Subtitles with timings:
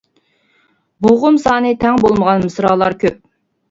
[1.07, 3.27] بوغۇم سانى تەڭ بولمىغان مىسرالار كۆپ.